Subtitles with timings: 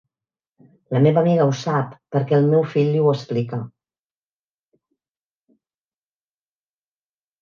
[0.95, 3.61] La meva amiga ho sap perquè el meu fill li ho explica.